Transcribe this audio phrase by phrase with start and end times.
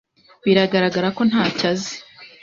[0.45, 1.95] Biragaragara ko ntacyo azi.